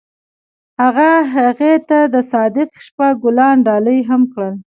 [0.81, 4.53] هغه هغې ته د صادق شپه ګلان ډالۍ هم کړل.